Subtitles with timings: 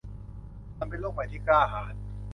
[0.77, 1.93] มันเป็นโลกใหม่ที่กล้าหาญ